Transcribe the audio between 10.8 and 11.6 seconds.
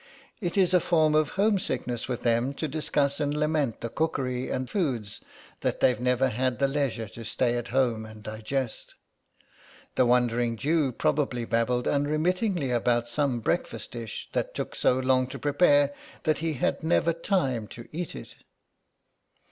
probably